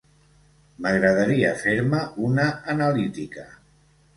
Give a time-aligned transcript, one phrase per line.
[0.85, 3.47] M'agradaria fer-me una analítica.